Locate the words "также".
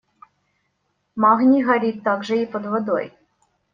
2.03-2.41